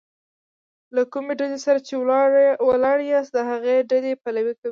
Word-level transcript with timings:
له 0.95 1.01
کومي 1.13 1.33
ډلي 1.41 1.59
سره 1.65 1.79
چي 1.87 1.93
ولاړ 2.71 2.97
یاست؛ 3.11 3.31
د 3.33 3.37
هغي 3.49 3.75
ډلي 3.91 4.13
پلوي 4.23 4.53
کوئ! 4.55 4.59